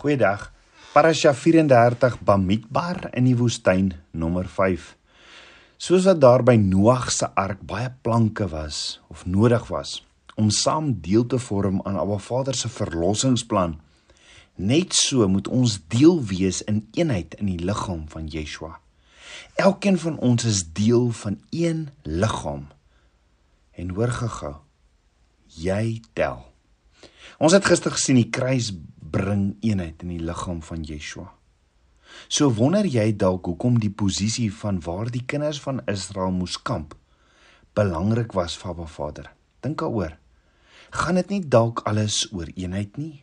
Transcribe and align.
Goeiedag. 0.00 0.46
Parasha 0.94 1.34
34 1.36 2.14
Bamidbar 2.24 3.10
in 3.12 3.26
die 3.28 3.34
woestyn 3.36 3.90
nommer 4.16 4.46
5. 4.48 4.86
Soos 5.76 6.06
wat 6.08 6.22
daar 6.22 6.40
by 6.40 6.54
Noag 6.56 7.10
se 7.12 7.28
ark 7.36 7.60
baie 7.68 7.90
planke 8.00 8.46
was 8.48 8.96
of 9.12 9.26
nodig 9.28 9.68
was 9.68 9.98
om 10.40 10.48
saam 10.48 10.88
deel 11.04 11.26
te 11.28 11.36
vorm 11.36 11.82
aan 11.84 12.00
Abba 12.00 12.16
Vader 12.16 12.56
se 12.56 12.72
verlossingsplan, 12.72 13.76
net 14.56 14.96
so 14.96 15.28
moet 15.28 15.52
ons 15.52 15.76
deel 15.92 16.16
wees 16.32 16.62
in 16.64 16.86
eenheid 16.96 17.36
in 17.36 17.52
die 17.52 17.60
liggaam 17.60 18.06
van 18.08 18.30
Yeshua. 18.32 18.78
Elkeen 19.60 20.00
van 20.00 20.16
ons 20.16 20.48
is 20.48 20.64
deel 20.64 21.10
van 21.20 21.42
een 21.52 21.90
liggaam. 22.08 22.70
En 23.76 23.92
hoor 23.98 24.16
gou-gou. 24.16 24.54
Jy 25.60 26.00
tel. 26.16 26.46
Ons 27.40 27.52
het 27.56 27.68
gister 27.68 27.92
gesien 27.92 28.18
die 28.20 28.30
kruis 28.32 28.72
bring 29.10 29.56
eenheid 29.60 30.02
in 30.02 30.14
die 30.14 30.22
liggaam 30.22 30.62
van 30.62 30.82
Yeshua. 30.86 31.28
So 32.28 32.50
wonder 32.54 32.86
jy 32.86 33.12
dalk 33.16 33.46
hoekom 33.46 33.78
die 33.82 33.92
posisie 33.92 34.50
van 34.62 34.80
waar 34.82 35.10
die 35.10 35.24
kinders 35.26 35.60
van 35.62 35.82
Israel 35.86 36.32
moes 36.34 36.58
kamp 36.62 36.96
belangrik 37.74 38.34
was 38.34 38.56
vir 38.58 38.72
Abba 38.72 38.86
Vader. 38.86 39.30
Dink 39.62 39.78
daaroor. 39.78 40.16
Gaan 40.90 41.20
dit 41.20 41.28
nie 41.30 41.42
dalk 41.46 41.84
alles 41.86 42.24
oor 42.34 42.50
eenheid 42.56 42.96
nie? 42.98 43.22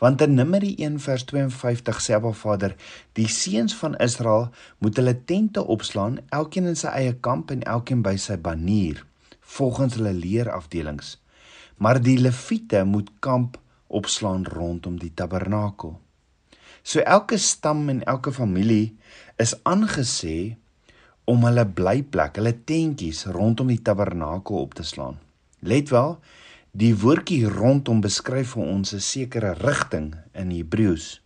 Want 0.00 0.22
in 0.24 0.38
Numeri 0.38 0.72
1 0.80 0.96
vers 1.04 1.26
52 1.28 2.00
sê 2.00 2.16
Abba 2.16 2.32
Vader, 2.32 2.74
die 3.12 3.28
seuns 3.28 3.76
van 3.76 3.98
Israel 4.00 4.48
moet 4.80 4.96
hulle 4.96 5.14
tente 5.28 5.60
opslaan, 5.60 6.22
elkeen 6.32 6.70
in 6.70 6.78
sy 6.80 6.88
eie 6.96 7.14
kamp 7.20 7.52
en 7.52 7.64
elkeen 7.68 8.02
by 8.02 8.16
sy 8.16 8.38
banier, 8.40 9.04
volgens 9.58 9.98
hulle 9.98 10.14
leerafdelings. 10.16 11.18
Maar 11.76 12.00
die 12.02 12.16
leviete 12.18 12.86
moet 12.88 13.12
kamp 13.20 13.60
opslaan 13.88 14.44
rondom 14.44 14.98
die 15.00 15.12
tabernakel. 15.14 15.96
So 16.82 17.00
elke 17.00 17.38
stam 17.38 17.88
en 17.88 18.02
elke 18.04 18.32
familie 18.32 18.96
is 19.36 19.54
aangesê 19.68 20.56
om 21.28 21.44
hulle 21.44 21.64
blyplek, 21.66 22.38
hulle 22.40 22.54
tentjies 22.68 23.26
rondom 23.34 23.68
die 23.72 23.82
tabernakel 23.84 24.62
op 24.62 24.76
te 24.78 24.84
slaan. 24.86 25.18
Let 25.60 25.90
wel, 25.92 26.16
die 26.72 26.94
woordjie 26.96 27.48
rondom 27.50 28.00
beskryf 28.04 28.54
vir 28.56 28.64
ons 28.64 28.94
'n 28.94 29.00
sekere 29.00 29.52
rigting 29.58 30.14
in 30.32 30.50
Hebreëus. 30.50 31.20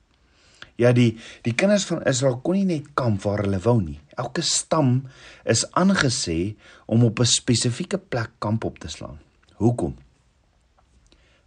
Ja, 0.77 0.93
die 0.93 1.19
die 1.43 1.55
kinders 1.55 1.85
van 1.85 2.03
Israel 2.09 2.41
kon 2.43 2.55
nie 2.55 2.65
net 2.65 2.95
kamp 2.95 3.23
waar 3.23 3.45
hulle 3.45 3.61
wou 3.61 3.81
nie. 3.81 4.01
Elke 4.17 4.43
stam 4.43 5.05
is 5.45 5.67
aangesê 5.71 6.57
om 6.87 7.05
op 7.05 7.21
'n 7.21 7.25
spesifieke 7.25 7.99
plek 7.99 8.31
kamp 8.39 8.65
op 8.65 8.79
te 8.79 8.89
slaan. 8.89 9.19
Hoekom? 9.55 9.95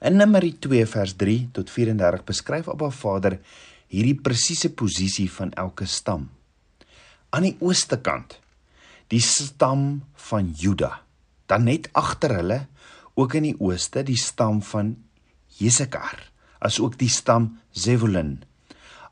In 0.03 0.19
Numeri 0.19 0.57
2 0.59 0.83
vers 0.91 1.13
3 1.15 1.55
tot 1.55 1.69
34 1.71 2.27
beskryf 2.27 2.67
Abba 2.67 2.91
Vader 2.91 3.39
hierdie 3.87 4.19
presiese 4.19 4.75
posisie 4.75 5.31
van 5.31 5.55
elke 5.55 5.87
stam. 5.87 6.27
Aan 7.31 7.47
die 7.47 7.55
ooste 7.63 8.03
kant 8.03 8.35
die 9.07 9.23
stam 9.23 10.03
van 10.27 10.51
Juda, 10.57 11.05
dan 11.47 11.63
net 11.69 11.87
agter 11.95 12.35
hulle 12.41 12.67
ook 13.15 13.33
in 13.39 13.47
die 13.47 13.55
ooste 13.61 14.03
die 14.03 14.19
stam 14.19 14.59
van 14.65 14.97
Jesekar, 15.55 16.19
asook 16.59 16.99
die 16.99 17.09
stam 17.09 17.59
Zebulun. 17.71 18.43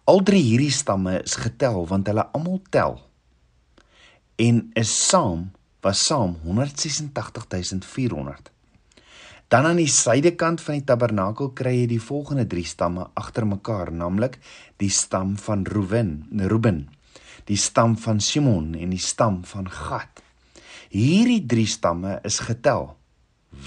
Al 0.03 0.19
drie 0.27 0.43
hierdie 0.43 0.73
stamme 0.73 1.21
is 1.21 1.39
getel 1.39 1.87
want 1.87 2.07
hulle 2.11 2.27
almal 2.35 2.59
tel 2.73 2.99
en 4.35 4.71
is 4.75 4.91
saam 5.07 5.51
was 5.83 5.99
saam 6.07 6.35
186400. 6.43 8.51
Dan 9.53 9.67
aan 9.69 9.77
die 9.77 9.85
suidekant 9.85 10.57
van 10.65 10.79
die 10.79 10.81
tabernakel 10.81 11.51
kry 11.53 11.75
jy 11.75 11.85
die 11.91 11.99
volgende 12.01 12.47
3 12.49 12.65
stamme 12.65 13.13
agter 13.13 13.45
mekaar, 13.45 13.93
naamlik 13.93 14.41
die 14.81 14.89
stam 14.89 15.37
van 15.37 15.61
Reuben, 15.69 16.25
Reuben, 16.49 16.89
die 17.45 17.61
stam 17.61 17.93
van 18.01 18.17
Simon 18.17 18.73
en 18.73 18.89
die 18.89 18.97
stam 18.97 19.45
van 19.45 19.69
Gad. 19.69 20.25
Hierdie 20.89 21.45
3 21.45 21.69
stamme 21.69 22.17
is 22.25 22.41
getel 22.41 22.97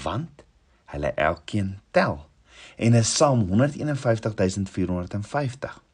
want 0.03 0.43
hulle 0.91 1.15
elkeen 1.15 1.79
tel 1.95 2.27
en 2.75 2.91
is 2.99 3.15
saam 3.15 3.47
151450. 3.47 5.86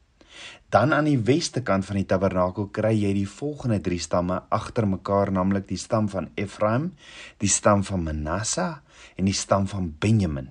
Dan 0.74 0.92
aan 0.92 1.06
die 1.06 1.20
weste 1.22 1.62
kant 1.62 1.86
van 1.86 1.96
die 2.00 2.06
tabernakel 2.10 2.66
kry 2.74 2.94
jy 2.96 3.12
die 3.14 3.28
volgende 3.30 3.78
3 3.84 3.98
stamme 4.02 4.40
agter 4.50 4.88
mekaar, 4.90 5.30
naamlik 5.30 5.68
die 5.68 5.78
stam 5.78 6.08
van 6.10 6.28
Ephraim, 6.34 6.92
die 7.38 7.50
stam 7.50 7.84
van 7.86 8.02
Manasseh 8.02 8.74
en 9.16 9.24
die 9.30 9.36
stam 9.36 9.68
van 9.70 9.92
Benjamin. 10.02 10.50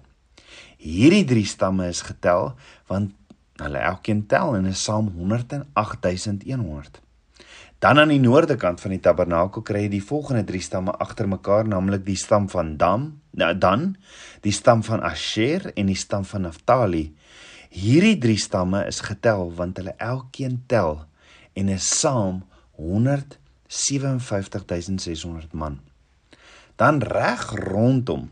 Hierdie 0.80 1.26
3 1.28 1.44
stamme 1.48 1.88
is 1.92 2.02
getel 2.08 2.54
want 2.88 3.12
hulle 3.62 3.80
elkeen 3.80 4.26
tel 4.28 4.56
en 4.56 4.66
is 4.72 4.84
saam 4.84 5.12
108100. 5.16 7.02
Dan 7.84 8.00
aan 8.00 8.14
die 8.14 8.20
noorde 8.24 8.56
kant 8.56 8.80
van 8.80 8.94
die 8.96 9.02
tabernakel 9.04 9.62
kry 9.68 9.82
jy 9.86 9.90
die 9.98 10.06
volgende 10.08 10.46
3 10.48 10.64
stamme 10.64 10.94
agter 11.04 11.28
mekaar, 11.28 11.68
naamlik 11.68 12.06
die 12.08 12.16
stam 12.16 12.48
van 12.48 12.78
Dan, 12.80 13.10
nou 13.36 13.52
dan 13.60 13.98
die 14.46 14.56
stam 14.56 14.84
van 14.88 15.04
Asher 15.04 15.68
en 15.76 15.92
die 15.92 16.00
stam 16.00 16.24
van 16.24 16.48
Naphtali. 16.48 17.10
Hierdie 17.74 18.20
3 18.22 18.38
stamme 18.38 18.86
is 18.86 19.02
getel 19.02 19.50
want 19.58 19.82
hulle 19.82 19.98
elkeen 19.98 20.62
tel 20.70 21.10
en 21.58 21.74
is 21.74 21.90
saam 21.90 22.46
157600 22.78 25.58
man. 25.58 25.82
Dan 26.78 27.02
reg 27.02 27.50
rondom 27.58 28.30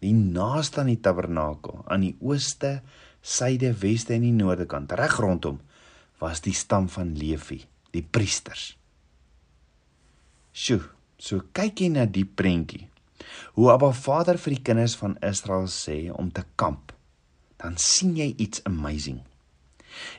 die 0.00 0.16
naaste 0.16 0.80
aan 0.80 0.88
die 0.94 1.02
tabernakel 1.04 1.84
aan 1.84 2.00
die 2.06 2.16
ooste, 2.24 2.80
suide, 3.20 3.76
weste 3.84 4.16
en 4.16 4.24
die 4.24 4.32
noorde 4.32 4.64
kant 4.68 4.92
reg 4.96 5.20
rondom 5.20 5.60
was 6.24 6.40
die 6.40 6.56
stam 6.56 6.88
van 6.88 7.12
Levi, 7.20 7.60
die 7.92 8.04
priesters. 8.16 8.80
Sjoe, 10.56 10.80
so 11.20 11.52
kyk 11.52 11.84
jy 11.84 11.92
na 11.92 12.08
die 12.08 12.24
prentjie. 12.24 12.88
Hoe 13.60 13.76
Abba 13.76 13.92
Vader 13.92 14.40
vir 14.40 14.56
die 14.56 14.64
kinders 14.64 14.96
van 14.96 15.20
Israel 15.20 15.68
sê 15.68 16.08
om 16.16 16.32
te 16.32 16.48
kamp 16.56 16.93
dan 17.64 17.78
sien 17.80 18.12
jy 18.18 18.34
iets 18.36 18.60
amazing. 18.68 19.22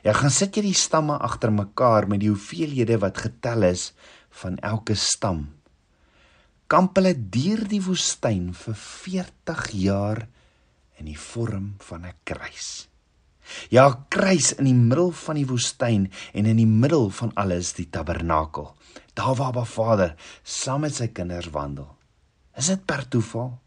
Jy 0.02 0.14
gaan 0.16 0.32
sit 0.34 0.56
jy 0.56 0.64
die 0.66 0.78
stamme 0.78 1.18
agter 1.22 1.52
mekaar 1.54 2.08
met 2.10 2.24
die 2.24 2.32
hoeveelhede 2.32 2.98
wat 3.04 3.20
getel 3.22 3.68
is 3.68 3.92
van 4.40 4.58
elke 4.66 4.96
stam. 4.98 5.44
Kamp 6.66 6.98
hulle 6.98 7.14
deur 7.14 7.62
die 7.70 7.82
woestyn 7.84 8.50
vir 8.56 8.78
40 8.82 9.62
jaar 9.78 10.24
in 10.98 11.06
die 11.06 11.20
vorm 11.20 11.76
van 11.86 12.06
'n 12.06 12.18
kruis. 12.24 12.88
Ja, 13.70 14.06
kruis 14.10 14.52
in 14.58 14.64
die 14.64 14.74
middel 14.74 15.12
van 15.12 15.36
die 15.36 15.46
woestyn 15.46 16.10
en 16.34 16.46
in 16.46 16.56
die 16.56 16.66
middel 16.66 17.10
van 17.10 17.30
alles 17.34 17.72
die 17.74 17.86
tabernakel. 17.90 18.74
Daar 19.14 19.36
waar 19.36 19.52
Ba 19.52 19.64
Vader 19.64 20.16
saam 20.42 20.80
met 20.80 20.94
sy 20.94 21.06
kinders 21.08 21.50
wandel. 21.50 21.96
Is 22.56 22.66
dit 22.66 22.84
per 22.86 23.08
toeval? 23.08 23.58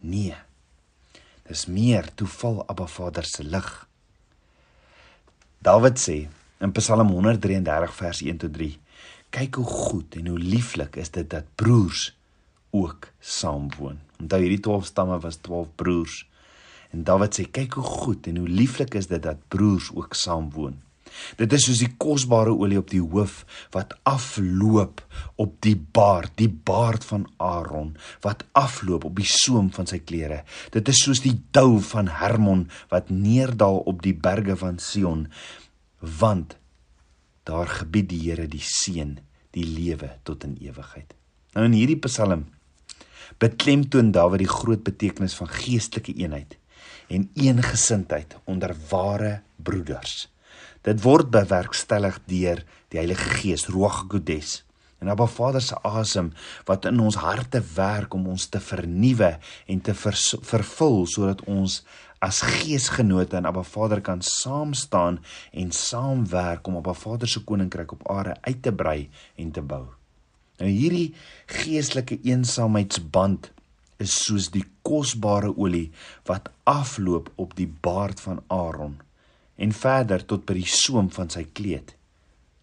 Nee. 0.00 0.51
Dis 1.48 1.66
meer 1.66 2.06
toeval 2.14 2.62
Abba 2.66 2.86
Vader 2.86 3.26
se 3.26 3.42
lig. 3.44 3.70
Dawid 5.58 5.98
sê 5.98 6.16
in 6.62 6.72
Psalm 6.76 7.10
133 7.10 7.94
vers 7.98 8.22
1 8.22 8.38
tot 8.44 8.54
3: 8.54 8.78
Kyk 9.34 9.58
hoe 9.58 9.66
goed 9.66 10.16
en 10.20 10.26
hoe 10.30 10.38
lieflik 10.38 10.96
is 10.96 11.10
dit 11.10 11.28
dat 11.30 11.48
broers 11.54 12.12
ook 12.70 13.10
saamwoon. 13.18 13.98
Onthou 14.20 14.40
hierdie 14.42 14.60
12 14.60 14.86
stamme 14.86 15.18
was 15.20 15.40
12 15.42 15.68
broers. 15.74 16.22
En 16.92 17.04
Dawid 17.04 17.34
sê 17.36 17.48
kyk 17.50 17.74
hoe 17.80 17.84
goed 17.84 18.26
en 18.30 18.38
hoe 18.42 18.48
lieflik 18.48 18.94
is 18.94 19.08
dit 19.10 19.22
dat 19.22 19.40
broers 19.48 19.90
ook 19.94 20.14
saamwoon. 20.14 20.78
Dit 21.40 21.52
is 21.56 21.66
soos 21.66 21.82
die 21.82 21.90
kosbare 22.00 22.54
olie 22.54 22.78
op 22.80 22.90
die 22.92 23.02
hoof 23.02 23.42
wat 23.74 23.94
afloop 24.08 25.02
op 25.42 25.54
die 25.64 25.76
baard, 25.76 26.32
die 26.40 26.50
baard 26.50 27.04
van 27.04 27.26
Aaron 27.42 27.94
wat 28.24 28.44
afloop 28.58 29.04
op 29.08 29.18
die 29.18 29.28
soem 29.28 29.70
van 29.74 29.88
sy 29.90 30.00
klere. 30.04 30.42
Dit 30.74 30.88
is 30.92 31.02
soos 31.04 31.22
die 31.24 31.36
dou 31.54 31.80
van 31.92 32.10
Hermon 32.20 32.68
wat 32.92 33.10
neerdal 33.10 33.82
op 33.88 34.02
die 34.04 34.14
berge 34.14 34.56
van 34.60 34.78
Sion, 34.82 35.26
want 36.00 36.56
daar 37.48 37.68
gebied 37.68 38.10
die 38.12 38.22
Here 38.22 38.46
die 38.48 38.62
seën, 38.62 39.18
die 39.52 39.66
lewe 39.66 40.16
tot 40.22 40.44
in 40.46 40.56
ewigheid. 40.62 41.14
Nou 41.52 41.66
in 41.68 41.76
hierdie 41.76 42.00
Psalm 42.06 42.46
beklemtoon 43.42 44.12
Dawid 44.14 44.44
die 44.44 44.50
groot 44.50 44.82
betekenis 44.86 45.34
van 45.38 45.50
geestelike 45.50 46.14
eenheid 46.20 46.56
en 47.12 47.28
eengesindheid 47.34 48.36
onder 48.48 48.74
ware 48.90 49.40
broeders. 49.56 50.28
Dit 50.82 51.04
word 51.04 51.28
bewerkstellig 51.30 52.16
deur 52.26 52.64
die 52.90 52.98
Heilige 52.98 53.28
Gees, 53.38 53.68
Ruach 53.70 54.00
HaKodes. 54.02 54.64
En 54.98 55.10
Abba 55.10 55.28
Vader 55.30 55.62
se 55.62 55.76
asem 55.86 56.32
wat 56.66 56.88
in 56.90 56.98
ons 57.02 57.20
harte 57.22 57.60
werk 57.76 58.14
om 58.14 58.26
ons 58.32 58.48
te 58.50 58.58
vernuwe 58.62 59.36
en 59.70 59.82
te 59.82 59.94
ver, 59.94 60.18
vervul 60.46 61.04
sodat 61.10 61.44
ons 61.50 61.80
as 62.22 62.40
geesgenote 62.46 63.38
in 63.38 63.46
Abba 63.46 63.62
Vader 63.66 64.02
kan 64.02 64.24
saam 64.26 64.74
staan 64.78 65.20
en 65.50 65.70
saamwerk 65.74 66.66
om 66.66 66.80
Abba 66.82 66.94
Vader 66.98 67.30
se 67.30 67.44
koninkryk 67.46 67.94
op 67.98 68.02
aarde 68.10 68.34
uit 68.42 68.62
te 68.62 68.74
brei 68.74 69.06
en 69.38 69.54
te 69.54 69.62
bou. 69.62 69.84
Nou 70.58 70.70
hierdie 70.70 71.14
geestelike 71.62 72.18
eensaamheidsband 72.26 73.52
is 74.02 74.18
soos 74.26 74.50
die 74.50 74.66
kosbare 74.82 75.54
olie 75.54 75.92
wat 76.26 76.50
afloop 76.66 77.30
op 77.38 77.54
die 77.58 77.70
baard 77.70 78.22
van 78.22 78.42
Aaron 78.50 78.98
en 79.56 79.72
verder 79.72 80.24
tot 80.26 80.46
by 80.48 80.56
die 80.60 80.68
soem 80.68 81.10
van 81.12 81.30
sy 81.32 81.44
kleed. 81.52 81.94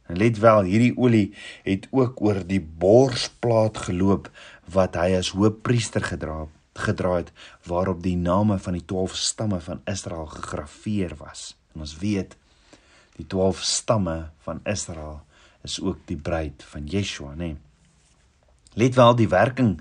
En 0.10 0.18
let 0.18 0.40
wel, 0.42 0.66
hierdie 0.66 0.96
olie 0.98 1.28
het 1.64 1.86
ook 1.94 2.22
oor 2.26 2.42
die 2.48 2.62
borsplaat 2.62 3.78
geloop 3.90 4.32
wat 4.74 4.98
hy 4.98 5.14
as 5.20 5.34
hoëpriester 5.38 6.06
gedra 6.14 6.48
gedra 6.80 7.18
het 7.20 7.32
waarop 7.68 8.04
die 8.04 8.16
name 8.18 8.56
van 8.64 8.78
die 8.78 8.86
12 8.88 9.16
stamme 9.20 9.60
van 9.60 9.82
Israel 9.86 10.30
gegraveer 10.32 11.16
was. 11.20 11.56
En 11.74 11.84
ons 11.84 11.98
weet 12.00 12.38
die 13.18 13.28
12 13.28 13.64
stamme 13.68 14.30
van 14.46 14.62
Israel 14.64 15.20
is 15.68 15.80
ook 15.82 16.06
die 16.08 16.18
bruid 16.18 16.64
van 16.72 16.88
Yeshua, 16.88 17.34
nê. 17.34 17.36
Nee. 17.36 17.58
Let 18.80 18.96
wel 18.96 19.16
die 19.18 19.28
werking 19.28 19.80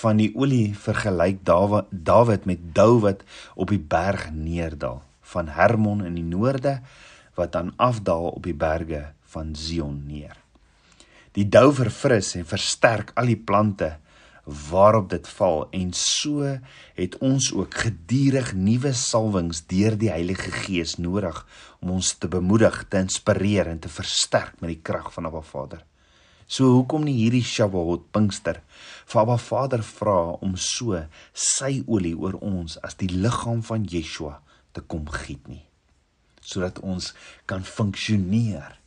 van 0.00 0.16
die 0.18 0.32
olie 0.34 0.72
vergelyk 0.74 1.44
Dawid 1.44 2.48
met 2.48 2.62
dou 2.74 2.98
wat 3.04 3.22
op 3.54 3.70
die 3.70 3.78
berg 3.78 4.30
neerdal 4.32 5.02
van 5.32 5.50
Hermon 5.54 6.04
in 6.04 6.18
die 6.18 6.26
noorde 6.26 6.80
wat 7.38 7.52
dan 7.56 7.72
afdaal 7.76 8.28
op 8.34 8.44
die 8.44 8.56
berge 8.56 9.06
van 9.32 9.54
Zion 9.56 10.02
neer. 10.06 10.36
Die 11.38 11.46
dou 11.46 11.70
verfris 11.74 12.34
en 12.34 12.46
versterk 12.48 13.12
al 13.14 13.30
die 13.30 13.38
plante 13.38 13.94
waarop 14.70 15.10
dit 15.12 15.28
val 15.36 15.68
en 15.76 15.92
so 15.94 16.46
het 16.96 17.18
ons 17.22 17.52
ook 17.54 17.76
gedurig 17.84 18.52
nuwe 18.56 18.92
salwings 18.96 19.62
deur 19.70 19.94
die 20.00 20.10
Heilige 20.10 20.50
Gees 20.64 20.96
nodig 20.98 21.44
om 21.80 21.94
ons 22.00 22.14
te 22.18 22.28
bemoedig, 22.28 22.82
te 22.88 22.98
inspireer 23.04 23.70
en 23.70 23.78
te 23.78 23.92
versterk 23.92 24.58
met 24.60 24.74
die 24.74 24.82
krag 24.82 25.12
van 25.14 25.30
Abba 25.30 25.44
Vader. 25.46 25.84
So 26.50 26.66
hoekom 26.74 27.04
nie 27.06 27.14
hierdie 27.14 27.44
Shavuot 27.46 28.08
Pinkster 28.10 28.58
vir 29.06 29.22
Abba 29.22 29.38
Vader 29.38 29.84
vra 29.86 30.18
om 30.42 30.56
so 30.58 30.98
sy 31.30 31.84
olie 31.86 32.16
oor 32.18 32.40
ons 32.42 32.80
as 32.82 32.98
die 32.98 33.12
liggaam 33.12 33.62
van 33.62 33.86
Yeshua 33.86 34.40
te 34.72 34.84
kom 34.86 35.08
giet 35.20 35.48
nie 35.48 35.64
sodat 36.50 36.80
ons 36.80 37.12
kan 37.46 37.62
funksioneer 37.62 38.80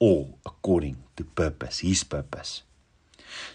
all 0.00 0.38
according 0.46 0.96
to 1.14 1.24
purpose. 1.24 1.82
His 1.82 2.04
purpose. 2.04 2.62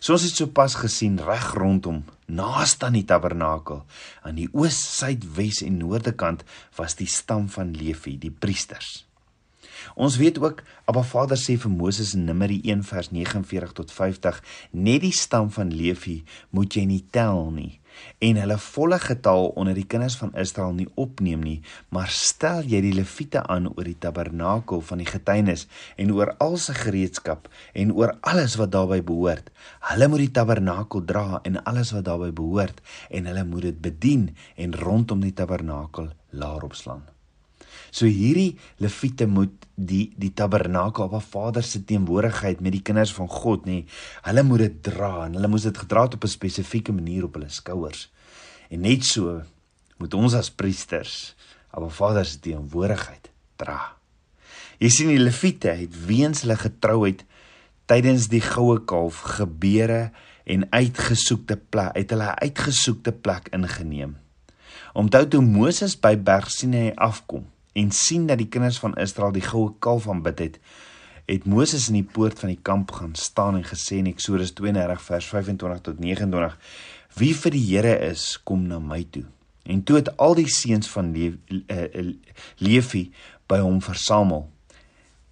So 0.03 0.15
ons 0.15 0.25
het 0.27 0.35
sopas 0.35 0.75
gesien 0.79 1.19
reg 1.23 1.53
rondom 1.55 2.01
naaste 2.27 2.89
aan 2.89 2.97
die 2.99 3.07
tabernakel 3.07 3.85
aan 4.27 4.39
die 4.39 4.49
oos 4.51 4.75
suid 4.75 5.23
wes 5.37 5.61
en 5.63 5.79
noorde 5.79 6.11
kant 6.19 6.43
was 6.77 6.97
die 6.99 7.07
stam 7.07 7.47
van 7.51 7.71
Levi 7.77 8.17
die 8.19 8.33
priesters 8.33 9.05
Ons 9.95 10.17
weet 10.21 10.39
ook 10.41 10.63
Abba 10.85 11.03
Vader 11.03 11.39
sê 11.39 11.57
vir 11.57 11.71
Moses 11.71 12.13
in 12.17 12.25
Numeri 12.29 12.61
1 12.63 12.83
vers 12.89 13.11
49 13.11 13.75
tot 13.81 13.91
50 13.91 14.41
net 14.71 15.03
die 15.05 15.15
stam 15.15 15.51
van 15.53 15.73
Levi 15.75 16.23
moet 16.49 16.75
jy 16.75 16.85
nie 16.89 17.03
tel 17.11 17.49
nie 17.55 17.79
en 18.23 18.39
hulle 18.41 18.57
volle 18.61 18.99
getal 19.01 19.49
onder 19.59 19.77
die 19.77 19.85
kinders 19.87 20.17
van 20.19 20.33
Israel 20.39 20.73
nie 20.77 20.87
opneem 20.99 21.43
nie, 21.43 21.57
maar 21.93 22.11
stel 22.13 22.63
jy 22.67 22.81
die 22.85 22.95
leviete 22.95 23.43
aan 23.51 23.69
oor 23.71 23.87
die 23.87 23.97
tabernakel 24.05 24.83
van 24.89 25.03
die 25.03 25.09
getuienis 25.09 25.67
en 26.01 26.13
oor 26.15 26.33
al 26.43 26.57
sy 26.61 26.75
gereedskap 26.77 27.49
en 27.73 27.93
oor 27.95 28.15
alles 28.33 28.57
wat 28.61 28.73
daarbey 28.75 29.01
behoort. 29.05 29.51
Hulle 29.91 30.09
moet 30.11 30.25
die 30.25 30.33
tabernakel 30.39 31.05
dra 31.11 31.43
en 31.43 31.61
alles 31.63 31.93
wat 31.95 32.07
daarbey 32.09 32.33
behoort 32.35 32.83
en 33.09 33.29
hulle 33.31 33.45
moet 33.47 33.69
dit 33.69 33.85
bedien 33.89 34.27
en 34.55 34.75
rondom 34.83 35.23
die 35.23 35.35
tabernakel 35.35 36.13
laar 36.29 36.67
opslaan. 36.67 37.07
So 37.91 38.05
hierdie 38.05 38.57
leviete 38.77 39.27
moet 39.27 39.65
die 39.75 40.11
die 40.19 40.31
tabernakel 40.33 41.07
op 41.07 41.13
'n 41.13 41.21
Vader 41.21 41.63
se 41.63 41.83
teenwoordigheid 41.85 42.59
met 42.59 42.71
die 42.71 42.81
kinders 42.81 43.13
van 43.13 43.27
God 43.27 43.65
nê. 43.65 43.85
Hulle 44.21 44.43
moet 44.43 44.59
dit 44.59 44.83
dra 44.83 45.25
en 45.25 45.33
hulle 45.33 45.47
moes 45.47 45.63
dit 45.63 45.77
gedra 45.77 46.03
het 46.03 46.13
op 46.13 46.23
'n 46.23 46.27
spesifieke 46.27 46.91
manier 46.91 47.23
op 47.23 47.33
hulle 47.33 47.49
skouers. 47.49 48.11
En 48.69 48.81
net 48.81 49.05
so 49.05 49.41
moet 49.97 50.13
ons 50.13 50.33
as 50.33 50.51
priesters 50.51 51.35
op 51.71 51.83
'n 51.83 51.89
Vader 51.89 52.25
se 52.25 52.39
teenwoordigheid 52.39 53.29
dra. 53.55 53.95
Jy 54.77 54.89
sien 54.89 55.07
die 55.07 55.19
leviete 55.19 55.67
het 55.67 56.05
weens 56.05 56.41
hulle 56.41 56.55
getrouheid 56.55 57.25
tydens 57.85 58.27
die 58.27 58.41
goue 58.41 58.83
kalf 58.85 59.19
gebeure 59.19 60.11
en 60.43 60.71
uitgesoekte 60.71 61.57
plek 61.69 61.95
uit 61.95 62.09
hulle 62.09 62.35
uitgesoekte 62.35 63.11
plek 63.11 63.47
ingeneem. 63.51 64.17
Onthou 64.93 65.27
toe 65.27 65.41
Moses 65.41 65.99
by 65.99 66.17
Berg 66.17 66.49
Sinai 66.51 66.91
afkom 66.95 67.45
en 67.79 67.91
sien 67.95 68.27
dat 68.27 68.41
die 68.41 68.49
kinders 68.51 68.79
van 68.81 68.95
Israel 68.99 69.33
die 69.35 69.45
goue 69.45 69.73
kalf 69.83 70.09
aanbid 70.11 70.39
het, 70.43 70.61
het 71.29 71.45
Moses 71.45 71.87
in 71.91 71.99
die 71.99 72.07
poort 72.15 72.39
van 72.41 72.51
die 72.51 72.61
kamp 72.61 72.91
gaan 72.91 73.13
staan 73.15 73.59
en 73.59 73.65
gesê 73.67 73.99
in 74.01 74.09
Eksodus 74.09 74.51
32 74.57 75.03
vers 75.05 75.27
25 75.29 75.83
tot 75.85 75.99
29: 76.01 76.55
Wie 77.19 77.33
vir 77.35 77.53
die 77.53 77.65
Here 77.65 77.93
is, 78.09 78.39
kom 78.43 78.65
na 78.67 78.79
my 78.79 79.03
toe. 79.11 79.25
En 79.69 79.83
toe 79.85 79.99
het 79.99 80.09
al 80.17 80.35
die 80.39 80.47
seuns 80.49 80.89
van 80.89 81.11
Le 81.13 81.35
uh, 81.69 82.07
Levi 82.57 83.09
by 83.49 83.59
hom 83.61 83.77
versamel. 83.85 84.47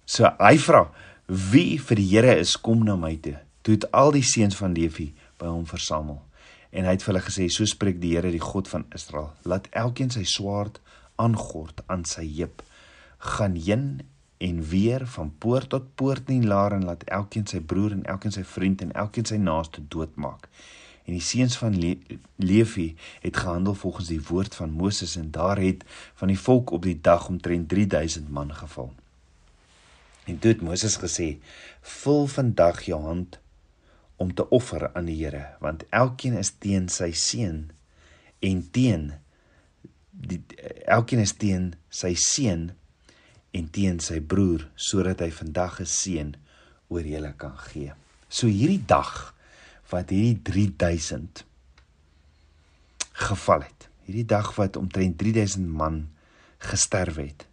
So 0.06 0.30
hy 0.38 0.54
vra: 0.62 0.86
Wie 1.26 1.78
vir 1.82 1.98
die 1.98 2.08
Here 2.12 2.38
is, 2.38 2.54
kom 2.56 2.84
na 2.86 2.96
my 2.96 3.16
toe. 3.22 3.36
Toe 3.66 3.74
het 3.74 3.88
al 3.90 4.14
die 4.14 4.24
seuns 4.24 4.56
van 4.56 4.76
Levi 4.78 5.10
by 5.40 5.50
hom 5.50 5.66
versamel. 5.66 6.22
En 6.70 6.86
hy 6.86 6.94
het 6.94 7.02
vir 7.02 7.14
hulle 7.14 7.26
gesê: 7.26 7.48
So 7.50 7.66
spreek 7.66 7.98
die 8.00 8.14
Here, 8.14 8.30
die 8.30 8.42
God 8.42 8.70
van 8.70 8.86
Israel: 8.94 9.32
Laat 9.42 9.66
elkeen 9.74 10.14
sy 10.14 10.22
swaard 10.28 10.78
aangord 11.18 11.82
aan 11.86 12.04
sy 12.08 12.26
heup 12.38 12.62
gaan 13.18 13.56
heen 13.58 13.86
en 14.38 14.62
weer 14.70 15.06
van 15.06 15.32
poort 15.38 15.68
tot 15.68 15.94
poort 15.94 16.28
in 16.30 16.46
Laar 16.46 16.72
en 16.72 16.84
laat 16.86 17.02
elkeen 17.04 17.46
sy 17.50 17.60
broer 17.60 17.96
en 17.96 18.04
elkeen 18.06 18.34
sy 18.34 18.44
vriend 18.46 18.84
en 18.84 18.92
elkeen 18.92 19.26
sy 19.26 19.38
naaste 19.42 19.82
doodmaak. 19.90 20.46
En 21.08 21.16
die 21.16 21.24
seuns 21.24 21.56
van 21.58 21.74
Le 21.78 21.96
Levi 22.36 22.92
het 23.24 23.36
gehandel 23.36 23.74
volgens 23.74 24.12
die 24.12 24.22
woord 24.28 24.54
van 24.54 24.70
Moses 24.70 25.16
en 25.16 25.30
daar 25.34 25.58
het 25.58 25.84
van 26.14 26.30
die 26.30 26.38
volk 26.38 26.70
op 26.70 26.86
die 26.86 26.98
dag 27.00 27.28
omtrent 27.28 27.68
3000 27.68 28.30
man 28.30 28.54
geval. 28.54 28.92
En 30.24 30.38
toe 30.38 30.52
het 30.52 30.62
Moses 30.62 30.98
gesê: 31.00 31.38
"Vul 31.80 32.26
vandag 32.26 32.82
jou 32.82 33.02
hand 33.02 33.38
om 34.16 34.34
te 34.34 34.48
offer 34.48 34.92
aan 34.94 35.04
die 35.04 35.24
Here, 35.24 35.46
want 35.60 35.88
elkeen 35.88 36.36
is 36.36 36.52
teen 36.58 36.88
sy 36.88 37.12
seun 37.12 37.70
en 38.38 38.70
teen 38.70 39.12
die 40.18 40.42
elkeen 40.86 41.22
is 41.22 41.36
teen 41.38 41.72
sy 41.88 42.14
seun 42.18 42.72
en 43.54 43.68
teen 43.70 44.00
sy 44.02 44.18
broer 44.20 44.66
sodat 44.74 45.22
hy 45.22 45.30
vandag 45.30 45.80
'n 45.80 45.86
seën 45.86 46.34
oor 46.88 47.04
julle 47.06 47.32
kan 47.36 47.56
gee. 47.70 47.92
So 48.28 48.46
hierdie 48.46 48.84
dag 48.86 49.34
wat 49.90 50.10
hierdie 50.10 50.42
3000 50.42 51.44
geval 53.12 53.62
het. 53.62 53.88
Hierdie 54.04 54.26
dag 54.26 54.54
wat 54.56 54.76
omtrent 54.76 55.18
3000 55.18 55.68
man 55.68 56.08
gesterf 56.58 57.16
het. 57.16 57.46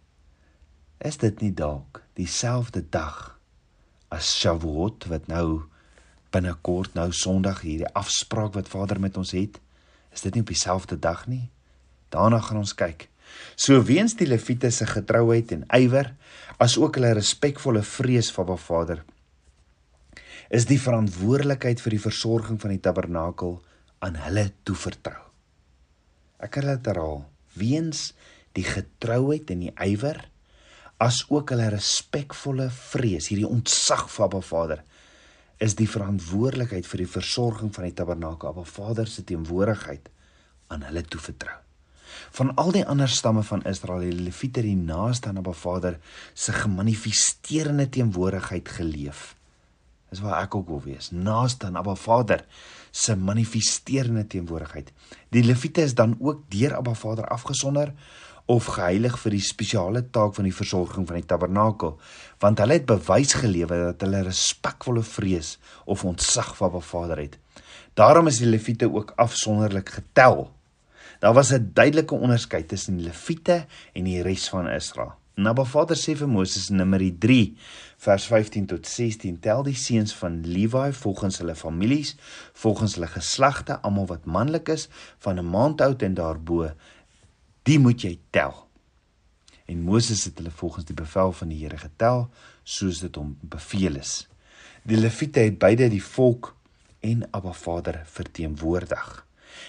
Is 0.98 1.16
dit 1.16 1.40
nie 1.40 1.52
dalk 1.54 2.02
dieselfde 2.16 2.82
dag 2.90 3.38
as 4.08 4.30
Shavuot 4.40 5.06
wat 5.06 5.26
nou 5.26 5.68
binnekort 6.30 6.94
nou 6.94 7.12
Sondag 7.12 7.60
hierdie 7.60 7.92
afspraak 7.92 8.54
wat 8.54 8.68
Vader 8.68 9.00
met 9.00 9.16
ons 9.16 9.30
het? 9.30 9.60
Is 10.12 10.24
dit 10.24 10.34
nie 10.34 10.42
op 10.42 10.52
dieselfde 10.52 10.98
dag 10.98 11.26
nie? 11.26 11.50
Daarna 12.14 12.40
gaan 12.40 12.62
ons 12.62 12.74
kyk. 12.76 13.08
So 13.56 13.80
weens 13.84 14.14
die 14.16 14.28
Lewiete 14.28 14.70
se 14.70 14.86
getrouheid 14.88 15.52
en 15.52 15.64
ywer, 15.74 16.12
asook 16.62 16.98
hulle 16.98 17.14
respekvolle 17.16 17.82
vrees 17.84 18.30
vir 18.32 18.48
Ba 18.48 18.56
Vader, 18.60 19.02
is 20.52 20.68
die 20.68 20.78
verantwoordelikheid 20.80 21.80
vir 21.82 21.96
die 21.96 22.02
versorging 22.02 22.60
van 22.62 22.74
die 22.74 22.82
tabernakel 22.82 23.58
aan 24.04 24.18
hulle 24.26 24.50
toevertrou. 24.68 25.18
Ek 26.38 26.60
het 26.60 26.68
dit 26.68 26.90
herhaal, 26.92 27.24
weens 27.56 28.10
die 28.56 28.64
getrouheid 28.64 29.50
en 29.52 29.66
die 29.66 29.74
ywer, 29.88 30.20
asook 31.02 31.52
hulle 31.52 31.68
respekvolle 31.74 32.70
vrees, 32.72 33.28
hierdie 33.28 33.48
ontzag 33.48 34.06
vir 34.12 34.32
Ba 34.32 34.40
Vader, 34.44 34.84
is 35.60 35.76
die 35.76 35.88
verantwoordelikheid 35.88 36.88
vir 36.88 37.04
die 37.04 37.10
versorging 37.10 37.72
van 37.74 37.88
die 37.88 37.96
tabernakel, 37.96 38.52
Ba 38.56 38.64
Vader 38.68 39.08
se 39.10 39.24
teenwoordigheid 39.24 40.12
aan 40.72 40.84
hulle 40.88 41.04
toevertrou. 41.08 41.65
Van 42.36 42.54
al 42.54 42.72
die 42.74 42.84
ander 42.86 43.08
stamme 43.08 43.42
van 43.42 43.64
Israel 43.64 44.04
het 44.04 44.16
die 44.16 44.26
Lewiete 44.28 44.62
die 44.62 44.76
naaste 44.76 45.28
aan 45.28 45.40
Abba 45.42 45.52
Vader 45.52 45.98
se 46.34 46.52
gemanifesteerde 46.52 47.88
teenwoordigheid 47.88 48.68
geleef. 48.68 49.34
Dis 50.10 50.22
waar 50.22 50.44
ek 50.44 50.54
ook 50.54 50.68
wil 50.70 50.82
wees, 50.84 51.10
naaste 51.10 51.66
aan 51.66 51.76
Abba 51.76 51.96
Vader 51.98 52.44
se 52.90 53.16
manifesteerde 53.16 54.26
teenwoordigheid. 54.26 54.92
Die 55.34 55.44
Lewiete 55.44 55.82
is 55.82 55.94
dan 55.94 56.16
ook 56.20 56.44
deur 56.48 56.76
Abba 56.76 56.94
Vader 56.94 57.28
afgesonder 57.28 57.92
of 58.46 58.68
geheilig 58.76 59.16
vir 59.18 59.34
die 59.34 59.42
spesiale 59.42 60.04
taak 60.14 60.36
van 60.36 60.46
die 60.46 60.54
versorging 60.54 61.06
van 61.08 61.18
die 61.18 61.26
tabernakel, 61.26 61.96
want 62.42 62.60
hulle 62.62 62.78
het 62.78 62.86
bewys 62.86 63.34
gelewer 63.40 63.88
dat 63.88 64.04
hulle 64.06 64.22
respekvolle 64.28 65.02
vrees 65.02 65.56
of 65.84 66.04
ontzag 66.06 66.54
vir 66.54 66.68
Abba 66.68 66.82
Vader 66.86 67.24
het. 67.24 67.38
Daarom 67.98 68.30
is 68.30 68.38
die 68.38 68.50
Lewiete 68.50 68.86
ook 68.92 69.14
afsonderlik 69.16 69.90
getel 69.98 70.46
Daar 71.20 71.34
was 71.34 71.52
'n 71.52 71.70
duidelike 71.72 72.14
onderskeid 72.14 72.68
tussen 72.68 72.96
die 72.96 73.06
Lewiete 73.06 73.66
en 73.92 74.04
die 74.04 74.22
res 74.22 74.48
van 74.48 74.68
Israel. 74.68 75.12
Naba 75.34 75.64
Vader 75.64 75.96
sê 75.96 76.16
vir 76.16 76.28
Moses 76.28 76.70
in 76.70 76.76
Numeri 76.76 77.18
3 77.18 77.56
vers 77.96 78.24
15 78.26 78.66
tot 78.66 78.86
16 78.86 79.40
tel 79.40 79.62
die 79.62 79.74
seuns 79.74 80.14
van 80.14 80.40
Levi 80.46 80.92
volgens 80.92 81.38
hulle 81.38 81.54
families, 81.54 82.16
volgens 82.52 82.94
hulle 82.94 83.06
geslagte, 83.06 83.80
almal 83.80 84.06
wat 84.06 84.24
manlik 84.24 84.68
is 84.68 84.88
van 85.18 85.38
'n 85.38 85.50
maand 85.50 85.80
oud 85.80 86.02
en 86.02 86.14
daarbo, 86.14 86.72
die 87.62 87.78
moet 87.78 88.00
jy 88.02 88.18
tel. 88.30 88.66
en 89.66 89.82
Moses 89.82 90.24
het 90.24 90.38
hulle 90.38 90.50
volgens 90.50 90.86
die 90.86 90.94
bevel 90.94 91.32
van 91.32 91.50
die 91.50 91.58
Here 91.64 91.78
getel 91.78 92.28
soos 92.62 93.02
dit 93.02 93.16
hom 93.18 93.36
beveel 93.42 93.98
is. 93.98 94.26
Die 94.86 94.98
Lewiete 94.98 95.42
het 95.42 95.58
beide 95.58 95.90
die 95.90 96.02
volk 96.02 96.54
en 97.00 97.26
Abba 97.34 97.52
Vader 97.52 98.02
verteenwoordig. 98.06 99.25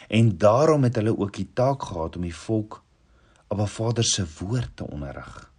En 0.07 0.37
daarom 0.37 0.83
het 0.83 0.95
hulle 0.95 1.17
ook 1.17 1.33
die 1.33 1.49
taak 1.53 1.83
gehad 1.83 2.15
om 2.15 2.25
die 2.27 2.35
volk 2.35 2.81
Abba 3.47 3.65
Vader 3.65 4.03
se 4.03 4.25
woord 4.39 4.75
te 4.75 4.87
onderrig. 4.87 5.51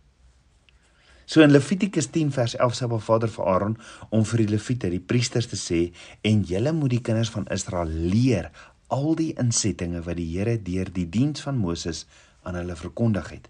So 1.28 1.42
in 1.44 1.50
Levitikus 1.50 2.06
10 2.12 2.32
vers 2.32 2.56
11 2.56 2.74
sê 2.76 2.84
Abba 2.84 2.98
Vader 3.04 3.28
vir 3.28 3.44
Aaron 3.44 3.76
om 4.08 4.24
vir 4.24 4.44
die 4.44 4.50
Lewiete, 4.54 4.88
die 4.88 5.00
priesters 5.00 5.48
te 5.50 5.58
sê 5.60 5.80
en 6.24 6.40
julle 6.48 6.72
moet 6.72 6.94
die 6.96 7.02
kinders 7.04 7.32
van 7.34 7.44
Israel 7.52 7.88
leer 7.88 8.48
al 8.88 9.12
die 9.16 9.34
insettinge 9.40 10.00
wat 10.06 10.16
die 10.16 10.28
Here 10.32 10.56
deur 10.64 10.88
die 10.92 11.04
diens 11.08 11.44
van 11.44 11.60
Moses 11.60 12.06
aan 12.48 12.56
hulle 12.56 12.76
verkondig 12.80 13.28
het. 13.34 13.48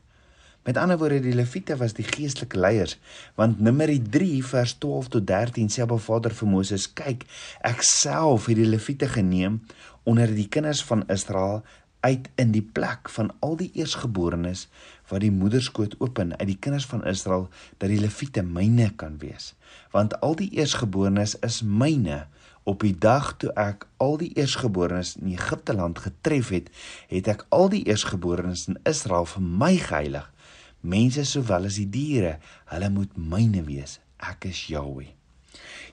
Met 0.67 0.77
ander 0.77 0.99
woorde 0.99 1.21
die 1.23 1.37
Lewiete 1.39 1.79
was 1.79 1.95
die 1.97 2.07
geestelike 2.07 2.59
leiers 2.59 2.97
want 3.39 3.63
Numeri 3.63 4.01
3 4.03 4.43
vers 4.51 4.75
12 4.83 5.13
tot 5.15 5.27
13 5.31 5.71
sê 5.71 5.87
Abba 5.87 6.01
Vader 6.03 6.35
vir 6.35 6.51
Moses 6.51 6.89
kyk 6.99 7.23
ek 7.63 7.87
self 7.87 8.51
het 8.51 8.59
die 8.59 8.67
Lewiete 8.69 9.07
geneem 9.15 9.63
onder 10.09 10.31
die 10.33 10.49
kinders 10.49 10.81
van 10.89 11.05
Israel 11.13 11.61
uit 12.01 12.29
in 12.41 12.53
die 12.55 12.63
plek 12.63 13.11
van 13.13 13.29
al 13.45 13.57
die 13.61 13.69
eersgeborenes 13.77 14.69
wat 15.11 15.21
die 15.25 15.33
moederskoot 15.35 15.97
open 16.01 16.33
uit 16.39 16.47
die 16.49 16.59
kinders 16.61 16.87
van 16.89 17.05
Israel 17.05 17.49
dat 17.77 17.91
die 17.91 18.01
Lewiete 18.01 18.45
myne 18.47 18.89
kan 18.97 19.19
wees. 19.21 19.53
Want 19.93 20.17
al 20.25 20.39
die 20.39 20.49
eersgeborenes 20.57 21.37
is 21.45 21.61
myne. 21.63 22.25
Op 22.69 22.85
die 22.85 22.95
dag 22.95 23.35
toe 23.41 23.51
ek 23.59 23.85
al 24.01 24.17
die 24.21 24.31
eersgeborenes 24.37 25.17
in 25.21 25.33
Egipte 25.35 25.77
land 25.77 26.01
getref 26.05 26.53
het 26.55 26.73
het 27.13 27.29
ek 27.35 27.45
al 27.53 27.69
die 27.73 27.85
eersgeborenes 27.89 28.69
in 28.73 28.81
Israel 28.89 29.29
vir 29.29 29.45
my 29.45 29.75
geheilig. 29.77 30.27
Mense 30.81 31.25
sowel 31.27 31.69
as 31.69 31.81
die 31.81 31.89
diere 31.91 32.39
hulle 32.73 32.93
moet 32.95 33.17
myne 33.17 33.65
wees. 33.67 33.99
Ek 34.17 34.49
is 34.53 34.69
Jahweh. 34.73 35.11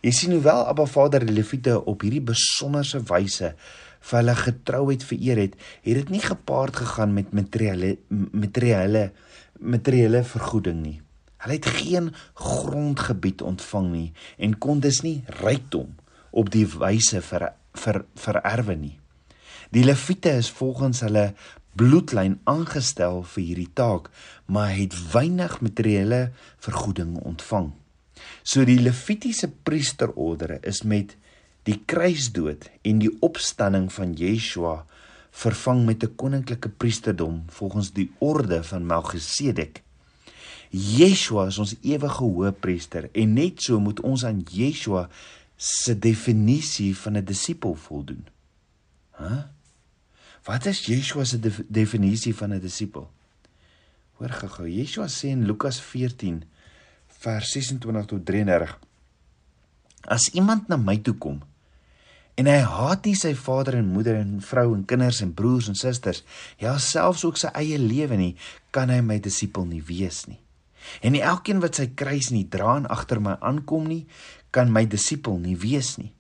Jy 0.06 0.12
sien 0.14 0.36
hoewel 0.36 0.68
Abba 0.70 0.86
Vader 0.86 1.24
die 1.26 1.34
Lewiete 1.34 1.80
op 1.82 2.04
hierdie 2.06 2.24
besonderse 2.24 3.00
wyse 3.10 3.56
vir 4.06 4.20
hulle 4.20 4.36
getrouheid 4.38 5.04
vereer 5.04 5.42
het, 5.42 5.56
het 5.86 6.00
dit 6.02 6.14
nie 6.14 6.22
gepaard 6.24 6.76
gegaan 6.84 7.16
met 7.16 7.34
materiële 7.34 7.96
materiële 8.32 9.10
materiële 9.60 10.24
vergoeding 10.28 10.82
nie. 10.84 10.98
Hulle 11.44 11.58
het 11.58 11.70
geen 11.80 12.10
grondgebied 12.34 13.42
ontvang 13.42 13.92
nie 13.92 14.10
en 14.38 14.58
kon 14.58 14.82
dus 14.84 15.02
nie 15.06 15.24
rykdom 15.42 15.96
op 16.32 16.52
die 16.52 16.68
wyse 16.68 17.22
vir 17.30 17.52
vir 17.76 18.02
vererwe 18.20 18.76
nie. 18.80 18.98
Die 19.76 19.84
leviete 19.84 20.32
is 20.40 20.50
volgens 20.52 21.02
hulle 21.04 21.34
bloedlyn 21.76 22.38
aangestel 22.48 23.24
vir 23.34 23.44
hierdie 23.44 23.72
taak, 23.76 24.08
maar 24.48 24.72
het 24.72 24.96
weinig 25.12 25.58
materiële 25.62 26.30
vergoeding 26.64 27.18
ontvang. 27.20 27.74
So 28.44 28.64
die 28.64 28.80
levitiese 28.80 29.50
priesterorde 29.68 30.60
is 30.64 30.84
met 30.84 31.18
die 31.66 31.80
kruisdood 31.90 32.68
en 32.86 33.00
die 33.02 33.12
opstanding 33.26 33.88
van 33.94 34.14
Yeshua 34.14 34.84
vervang 35.36 35.86
met 35.86 36.04
'n 36.04 36.16
koninklike 36.16 36.70
priesterdom 36.70 37.44
volgens 37.48 37.92
die 37.92 38.12
orde 38.20 38.64
van 38.64 38.86
Melchisedek. 38.86 39.82
Yeshua 40.70 41.48
is 41.48 41.58
ons 41.58 41.76
ewige 41.82 42.24
hoëpriester 42.24 43.10
en 43.12 43.34
net 43.34 43.62
so 43.62 43.80
moet 43.80 44.00
ons 44.00 44.26
aan 44.26 44.46
Yeshua 44.52 45.10
se 45.58 46.00
definisie 46.00 46.98
van 46.98 47.18
'n 47.18 47.26
disipel 47.26 47.76
voldoen. 47.76 48.26
Hæ? 49.12 49.28
Huh? 49.28 49.44
Wat 50.44 50.66
is 50.66 50.86
Yeshua 50.86 51.24
se 51.24 51.40
de 51.40 51.52
definisie 51.68 52.36
van 52.36 52.54
'n 52.54 52.60
disipel? 52.60 53.12
Hoor 54.12 54.30
gou-gou, 54.30 54.68
Yeshua 54.68 55.08
sê 55.08 55.28
in 55.28 55.46
Lukas 55.46 55.82
14 55.82 56.44
vers 57.08 57.52
26 57.52 58.06
tot 58.06 58.26
33 58.26 58.80
As 60.02 60.30
iemand 60.34 60.68
na 60.68 60.78
my 60.78 60.98
toe 60.98 61.16
kom 61.18 61.42
En 62.36 62.50
hy 62.51 62.58
haat 62.68 63.06
nie 63.08 63.15
sy 63.15 63.32
vader 63.39 63.77
en 63.80 63.94
moeder 63.96 64.18
en 64.20 64.39
vrou 64.44 64.74
en 64.75 64.84
kinders 64.88 65.22
en 65.24 65.32
broers 65.34 65.70
en 65.72 65.77
susters, 65.80 66.24
ja 66.60 66.74
selfs 66.84 67.24
ook 67.24 67.39
sy 67.39 67.51
eie 67.56 67.77
lewe 67.80 68.18
nie, 68.20 68.34
kan 68.75 68.92
hy 68.92 69.00
my 69.00 69.22
disipel 69.24 69.63
nie 69.70 69.84
wees 69.88 70.25
nie. 70.27 70.42
En 71.00 71.15
nie 71.15 71.24
elkeen 71.24 71.62
wat 71.63 71.80
sy 71.80 71.88
kruis 71.96 72.30
nie 72.36 72.44
dra 72.51 72.75
en 72.82 72.89
agter 72.92 73.22
my 73.24 73.38
aankom 73.39 73.88
nie, 73.88 74.04
kan 74.51 74.72
my 74.72 74.84
disipel 74.88 75.39
nie 75.39 75.56
wees 75.56 75.96
nie. 76.01 76.12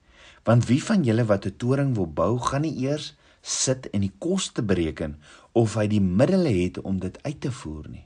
Want 0.47 0.69
wie 0.69 0.81
van 0.83 1.03
julle 1.03 1.25
wat 1.27 1.45
'n 1.45 1.57
toring 1.59 1.95
wil 1.95 2.07
bou, 2.07 2.39
gaan 2.39 2.63
nie 2.63 2.87
eers 2.87 3.13
sit 3.41 3.89
en 3.93 4.01
die 4.01 4.13
koste 4.19 4.63
bereken 4.63 5.17
of 5.53 5.75
hy 5.75 5.87
die 5.87 6.01
middele 6.01 6.49
het 6.49 6.81
om 6.81 6.99
dit 6.99 7.17
uit 7.23 7.39
te 7.41 7.51
voer 7.51 7.85
nie. 7.89 8.05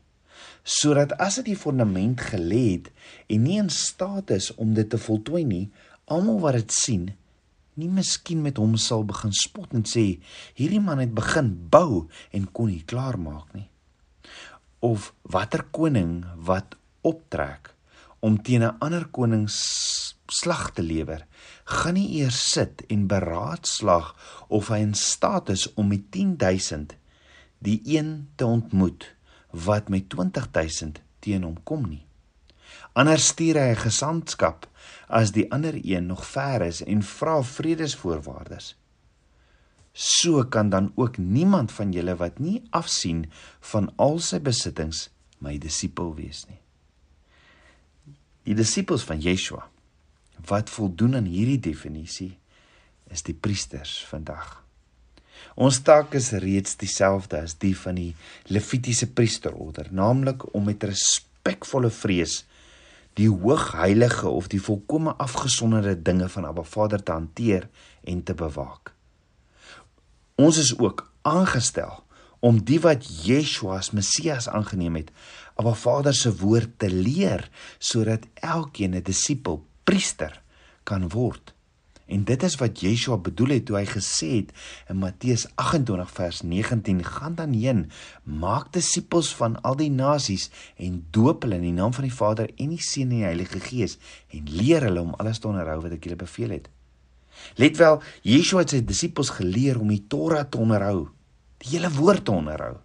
Sodat 0.64 1.16
as 1.20 1.36
dit 1.36 1.46
die 1.46 1.56
fondament 1.56 2.20
gelê 2.22 2.64
het 2.74 2.92
en 3.28 3.44
nie 3.44 3.58
in 3.58 3.70
staat 3.70 4.32
is 4.32 4.52
om 4.56 4.74
dit 4.74 4.90
te 4.90 4.98
voltooi 4.98 5.44
nie, 5.46 5.70
almal 6.06 6.40
wat 6.40 6.54
dit 6.54 6.72
sien, 6.72 7.10
nie 7.80 7.90
miskien 7.90 8.44
met 8.44 8.60
hom 8.60 8.76
sal 8.78 9.06
begin 9.08 9.34
spot 9.36 9.74
en 9.78 9.86
sê 9.88 10.06
hierdie 10.60 10.84
man 10.84 11.02
het 11.02 11.14
begin 11.16 11.54
bou 11.72 12.08
en 12.36 12.48
kon 12.52 12.72
nie 12.72 12.84
klaar 12.84 13.18
maak 13.20 13.54
nie. 13.56 13.70
Of 14.84 15.14
watter 15.24 15.66
koning 15.76 16.24
wat 16.36 16.76
optrek 17.08 17.74
om 18.20 18.38
teen 18.44 18.64
'n 18.64 18.78
ander 18.80 19.06
koning 19.08 19.48
slag 19.50 20.72
te 20.76 20.84
lewer 20.84 21.26
gaan 21.64 21.94
nie 21.94 22.20
eers 22.20 22.40
sit 22.52 22.84
en 22.90 23.08
beraadslag 23.08 24.16
of 24.48 24.70
hy 24.74 24.80
in 24.84 24.94
staat 24.94 25.50
is 25.50 25.68
om 25.74 25.88
met 25.88 26.12
10000 26.12 26.96
die 27.60 27.82
een 27.86 28.30
te 28.36 28.46
ontmoet 28.46 29.16
wat 29.52 29.90
met 29.90 30.10
20000 30.10 31.02
teen 31.20 31.44
hom 31.44 31.58
kom 31.64 31.90
nie 31.90 32.09
anders 32.94 33.28
stuur 33.28 33.58
hy 33.58 33.70
'n 33.72 33.86
gesantskap 33.86 34.68
as 35.08 35.32
die 35.32 35.52
ander 35.52 35.76
een 35.84 36.06
nog 36.06 36.26
ver 36.26 36.62
is 36.62 36.84
en 36.84 37.04
vra 37.04 37.42
vredesvoorwaardes. 37.42 38.76
So 39.94 40.44
kan 40.44 40.70
dan 40.70 40.92
ook 40.96 41.18
niemand 41.18 41.72
van 41.72 41.92
julle 41.92 42.16
wat 42.16 42.40
nie 42.40 42.62
afsien 42.70 43.32
van 43.60 43.92
al 43.96 44.20
sy 44.20 44.40
besittings 44.40 45.10
my 45.40 45.58
disipel 45.58 46.16
wees 46.16 46.46
nie. 46.48 46.60
Die 48.44 48.56
disipels 48.56 49.04
van 49.04 49.20
Yeshua 49.20 49.66
wat 50.48 50.70
voldoen 50.70 51.16
aan 51.16 51.28
hierdie 51.28 51.60
definisie 51.60 52.38
is 53.12 53.26
die 53.28 53.34
priesters 53.36 53.98
vandag. 54.08 54.64
Ons 55.60 55.82
taak 55.84 56.14
is 56.16 56.32
reeds 56.40 56.78
dieselfde 56.80 57.42
as 57.44 57.58
die 57.60 57.74
van 57.76 57.98
die 58.00 58.14
Levitiese 58.48 59.10
priesterorde, 59.12 59.88
naamlik 59.92 60.46
om 60.56 60.70
met 60.70 60.84
respekvolle 60.84 61.92
vrees 61.92 62.44
die 63.14 63.30
hoogheilige 63.30 64.28
of 64.28 64.48
die 64.48 64.62
volkomme 64.62 65.16
afgesonderde 65.18 66.02
dinge 66.02 66.30
van 66.30 66.46
Abba 66.46 66.64
Vader 66.64 67.04
te 67.04 67.12
hanteer 67.12 67.70
en 68.04 68.24
te 68.24 68.34
bewaak. 68.34 68.94
Ons 70.36 70.58
is 70.58 70.78
ook 70.80 71.12
aangestel 71.22 72.04
om 72.40 72.62
die 72.64 72.80
wat 72.80 73.04
Yeshua 73.26 73.82
as 73.82 73.92
Messias 73.92 74.48
aangeneem 74.48 74.96
het, 74.96 75.12
Abba 75.60 75.74
Vader 75.76 76.16
se 76.16 76.32
woord 76.40 76.78
te 76.80 76.88
leer 76.90 77.50
sodat 77.80 78.28
elkeen 78.34 78.96
'n 78.96 79.04
disipel, 79.04 79.66
priester 79.84 80.42
kan 80.84 81.10
word. 81.10 81.54
En 82.10 82.24
dit 82.26 82.44
is 82.44 82.56
wat 82.58 82.80
Yeshua 82.82 83.20
bedoel 83.22 83.54
het 83.60 83.68
toe 83.70 83.78
hy 83.78 83.86
gesê 83.86 84.30
het 84.40 84.54
in 84.90 84.98
Matteus 85.04 85.46
28 85.62 86.12
vers 86.18 86.42
19: 86.42 87.04
"Gaan 87.06 87.36
dan 87.38 87.54
heen, 87.54 87.92
maak 88.24 88.74
disippels 88.74 89.30
van 89.36 89.62
al 89.62 89.78
die 89.78 89.92
nasies 89.94 90.50
en 90.78 91.06
doop 91.12 91.46
hulle 91.46 91.62
in 91.62 91.70
die 91.70 91.78
naam 91.78 91.94
van 91.94 92.08
die 92.10 92.14
Vader 92.14 92.50
en 92.58 92.74
die 92.74 92.82
Seun 92.82 93.12
en 93.12 93.16
die 93.18 93.24
Heilige 93.30 93.60
Gees 93.60 93.98
en 94.34 94.50
leer 94.50 94.90
hulle 94.90 95.02
om 95.02 95.14
alles 95.22 95.40
te 95.40 95.48
onderhou 95.48 95.82
wat 95.86 95.98
ek 96.00 96.04
julle 96.10 96.18
beveel 96.26 96.50
het." 96.58 96.70
Let 97.56 97.78
wel, 97.78 98.02
Yeshua 98.26 98.66
het 98.66 98.74
sy 98.74 98.82
disippels 98.84 99.30
geleer 99.38 99.80
om 99.80 99.88
die 99.88 100.04
Torah 100.08 100.46
te 100.50 100.58
onderhou, 100.58 101.10
die 101.62 101.76
hele 101.76 101.92
woord 101.94 102.26
te 102.26 102.32
onderhou. 102.32 102.78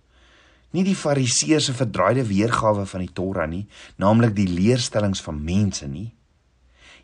Nie 0.74 0.84
die 0.84 0.98
Fariseërs 0.98 1.70
se 1.70 1.74
verdraaide 1.78 2.24
weergawe 2.26 2.84
van 2.90 3.04
die 3.04 3.12
Torah 3.14 3.48
nie, 3.48 3.64
naamlik 3.96 4.34
die 4.36 4.48
leerstellings 4.50 5.22
van 5.22 5.38
mense 5.42 5.86
nie. 5.88 6.12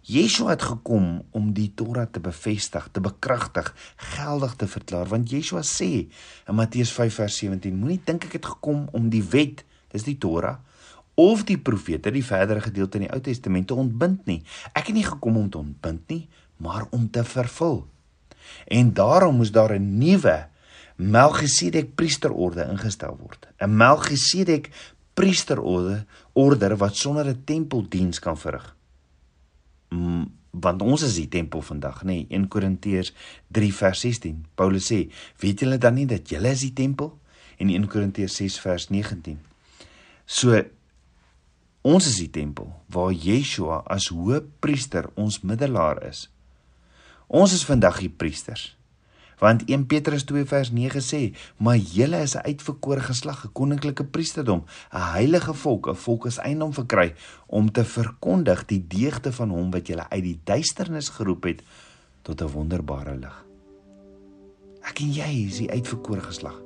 Yeshua 0.09 0.54
het 0.54 0.62
gekom 0.64 1.21
om 1.37 1.50
die 1.52 1.69
Torah 1.76 2.07
te 2.09 2.23
bevestig, 2.25 2.87
te 2.92 3.02
bekragtig, 3.04 3.69
geldig 4.14 4.54
te 4.57 4.66
verklaar 4.66 5.11
want 5.11 5.28
Yeshua 5.28 5.61
sê 5.66 5.90
in 6.49 6.57
Matteus 6.57 6.92
5 6.97 7.19
vers 7.21 7.37
17 7.42 7.76
moenie 7.76 8.00
dink 8.07 8.25
ek 8.25 8.38
het 8.38 8.49
gekom 8.54 8.87
om 8.97 9.11
die 9.12 9.23
wet, 9.35 9.61
dis 9.92 10.07
die 10.09 10.16
Torah 10.16 10.57
of 11.21 11.45
die 11.45 11.59
profete, 11.61 12.09
die 12.14 12.25
verdere 12.25 12.62
gedeelte 12.64 12.97
in 12.97 13.04
die 13.04 13.12
Ou 13.12 13.21
Testament 13.21 13.66
te 13.69 13.76
ontbind 13.76 14.25
nie. 14.25 14.38
Ek 14.73 14.88
het 14.88 14.97
nie 14.97 15.04
gekom 15.04 15.37
om 15.37 15.50
te 15.52 15.61
ontbind 15.61 16.00
nie, 16.09 16.23
maar 16.64 16.87
om 16.97 17.11
te 17.12 17.26
vervul. 17.28 17.83
En 18.73 18.95
daarom 18.97 19.37
moes 19.37 19.52
daar 19.52 19.76
'n 19.76 19.99
nuwe 19.99 20.49
Melchisedek 20.97 21.95
priesterorde 21.95 22.64
ingestel 22.73 23.19
word. 23.21 23.49
'n 23.61 23.76
Melchisedek 23.76 24.71
priesterorde 25.14 26.07
order 26.33 26.76
wat 26.76 26.97
sonder 26.97 27.26
'n 27.26 27.45
tempeldiens 27.45 28.19
kan 28.19 28.38
verrig 28.38 28.79
want 29.90 30.82
ons 30.82 31.02
is 31.06 31.18
die 31.18 31.28
tempel 31.30 31.62
vandag 31.62 32.02
nê 32.04 32.23
nee, 32.23 32.38
1 32.38 32.49
Korintiërs 32.52 33.12
3 33.54 33.70
vers 33.82 34.06
16 34.06 34.42
Paulus 34.59 34.90
sê 34.90 35.04
weet 35.42 35.62
julle 35.64 35.78
dan 35.78 35.99
nie 35.99 36.09
dat 36.11 36.30
julle 36.30 36.50
is 36.54 36.66
die 36.66 36.75
tempel 36.75 37.14
en 37.61 37.70
1 37.70 37.87
Korintiërs 37.90 38.40
6 38.42 38.59
vers 38.64 38.90
19 38.90 39.38
So 40.30 40.54
ons 41.82 42.06
is 42.06 42.20
die 42.20 42.30
tempel 42.30 42.68
waar 42.94 43.11
Yeshua 43.11 43.80
as 43.90 44.11
hoëpriester 44.14 45.09
ons 45.18 45.40
middelaar 45.42 45.99
is. 46.06 46.28
Ons 47.26 47.56
is 47.56 47.64
vandag 47.66 47.99
die 48.04 48.12
priesters. 48.12 48.76
Want 49.40 49.64
1 49.64 49.87
Petrus 49.88 50.25
2 50.28 50.44
vers 50.44 50.70
9 50.70 51.00
sê: 51.00 51.35
"Maar 51.56 51.76
julle 51.76 52.20
is 52.20 52.37
'n 52.37 52.44
uitverkore 52.44 53.00
geslag, 53.00 53.44
'n 53.44 53.52
koninklike 53.52 54.04
priesterdom, 54.04 54.64
'n 54.92 55.12
heilige 55.16 55.54
volk, 55.54 55.88
'n 55.88 55.94
volk 55.94 56.26
as 56.26 56.38
eiendom 56.38 56.73
verkry 56.73 57.14
om 57.47 57.73
te 57.73 57.85
verkondig 57.85 58.64
die 58.64 58.87
deugde 58.87 59.32
van 59.32 59.50
hom 59.50 59.70
wat 59.70 59.87
julle 59.87 60.09
uit 60.09 60.23
die 60.23 60.40
duisternis 60.44 61.09
geroep 61.09 61.44
het 61.44 61.62
tot 62.23 62.42
'n 62.42 62.52
wonderbare 62.52 63.16
lig." 63.16 63.44
Ek 64.82 65.00
en 65.00 65.12
jy 65.12 65.47
is 65.47 65.59
die 65.59 65.70
uitverkore 65.70 66.20
geslag. 66.20 66.62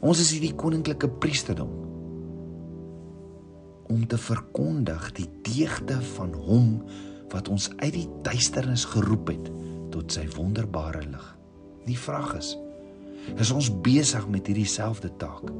Ons 0.00 0.20
is 0.20 0.30
hierdie 0.30 0.54
koninklike 0.54 1.08
priesterdom 1.08 1.70
om 3.86 4.06
te 4.06 4.18
verkondig 4.18 5.12
die 5.12 5.28
deugde 5.42 6.02
van 6.02 6.32
hom 6.34 6.82
wat 7.30 7.48
ons 7.48 7.70
uit 7.76 7.92
die 7.92 8.08
duisternis 8.22 8.84
geroep 8.84 9.28
het 9.28 9.50
tot 9.90 10.12
sy 10.12 10.26
wonderbare 10.36 11.04
lig. 11.06 11.36
Die 11.86 11.98
vraag 11.98 12.34
is: 12.38 12.56
is 13.34 13.50
ons 13.50 13.70
besig 13.82 14.26
met 14.30 14.46
hierdie 14.46 14.68
selfde 14.68 15.10
taak? 15.18 15.50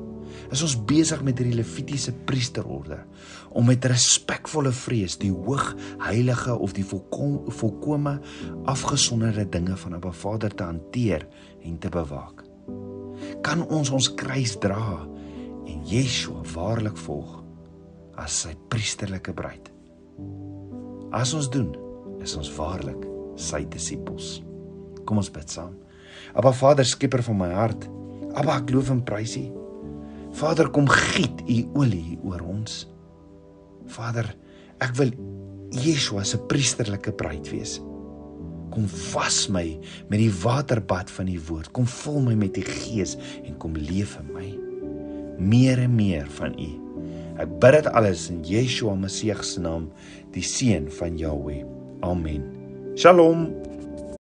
Is 0.53 0.63
ons 0.63 0.77
besig 0.89 1.23
met 1.27 1.39
hierdie 1.39 1.57
levitiese 1.59 2.13
priesterorde 2.29 2.99
om 3.57 3.67
met 3.67 3.85
respekvolle 3.89 4.73
vrees 4.75 5.17
die 5.23 5.33
hoog 5.33 5.73
heilige 6.03 6.55
of 6.55 6.75
die 6.77 6.85
volkom, 6.87 7.39
volkome 7.59 8.19
afgesonderde 8.71 9.47
dinge 9.51 9.77
van 9.77 9.95
'n 9.95 10.13
Vader 10.13 10.55
te 10.55 10.63
hanteer 10.63 11.27
en 11.63 11.79
te 11.79 11.89
bewaak? 11.89 12.45
Kan 13.43 13.67
ons 13.69 13.91
ons 13.91 14.15
kruis 14.15 14.59
dra 14.59 15.07
en 15.67 15.87
Yeshua 15.87 16.43
waarlik 16.55 16.97
volg 16.97 17.43
as 18.17 18.41
sy 18.43 18.55
priesterlike 18.69 19.33
bruid? 19.33 19.73
As 21.13 21.35
ons 21.35 21.51
doen, 21.51 21.77
is 22.21 22.37
ons 22.37 22.51
waarlik 22.57 23.07
sy 23.37 23.65
disippels. 23.69 24.43
Kom 25.05 25.17
ons 25.17 25.31
bid 25.31 25.51
saam. 25.51 25.75
Aba 26.37 26.53
Vader, 26.53 26.87
skieper 26.87 27.23
van 27.27 27.41
my 27.41 27.51
hart. 27.55 27.87
Aba, 28.37 28.61
ek 28.61 28.73
loof 28.75 28.91
en 28.95 29.03
prys 29.07 29.37
U. 29.41 29.47
Vader, 30.37 30.71
kom 30.75 30.89
giet 30.91 31.43
U 31.49 31.59
olie 31.81 32.19
oor 32.27 32.43
ons. 32.45 32.85
Vader, 33.93 34.29
ek 34.85 34.97
wil 34.99 35.13
Yeshua 35.77 36.25
se 36.27 36.41
priesterlike 36.51 37.15
bruid 37.17 37.49
wees. 37.53 37.79
Kom 38.75 38.89
was 39.15 39.47
my 39.49 39.65
met 40.11 40.21
die 40.21 40.33
waterbad 40.43 41.11
van 41.15 41.31
U 41.33 41.39
woord. 41.49 41.71
Kom 41.73 41.87
vul 41.89 42.21
my 42.27 42.35
met 42.39 42.59
U 42.61 42.65
gees 42.67 43.17
en 43.45 43.57
kom 43.63 43.77
leef 43.79 44.19
in 44.21 44.33
my. 44.35 44.49
Meer 45.41 45.81
en 45.85 45.97
meer 45.97 46.29
van 46.39 46.57
U. 46.61 46.71
Ek 47.41 47.51
bid 47.61 47.77
dit 47.77 47.89
alles 47.93 48.29
in 48.33 48.41
Yeshua 48.49 48.95
Messie 48.97 49.35
se 49.45 49.61
naam, 49.61 49.91
die 50.33 50.45
seun 50.45 50.89
van 50.99 51.19
Jahweh. 51.21 51.65
Amen. 52.05 52.45
Shalom. 52.97 53.51